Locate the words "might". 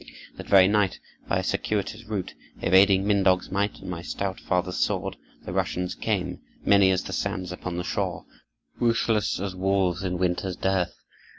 3.51-3.77